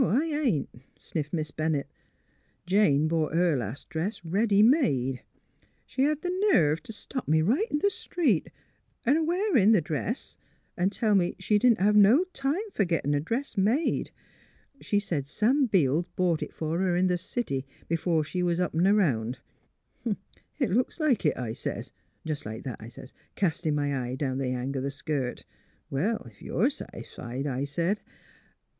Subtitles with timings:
[0.03, 1.87] I ain't," sniffed Miss Bennett.
[2.31, 5.21] *' Jane bought her last dress ready made.
[5.85, 8.49] She hed th' nerve t' stop me right in th' street—
[9.05, 10.39] her a wearin' th' dress—
[10.75, 14.09] an' tell me she didn't hev no time fer gittin' a dress made.
[14.81, 18.73] She said Sam Beels bought it for her in th' city, b'fore she was up
[18.73, 19.37] 'n* around.
[20.03, 21.91] * It looks like it,' I sez,—
[22.23, 25.45] jes' like that, I sez— castin' my eye down at the hang o' th' skirt.
[25.69, 27.99] * Well, if you're satisfied,' I sez.